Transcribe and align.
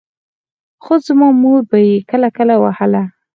خو 0.83 0.93
زما 1.07 1.27
مور 1.41 1.59
به 1.69 1.77
يې 1.87 1.97
کله 2.11 2.29
کله 2.37 2.55
وهله. 2.63 3.03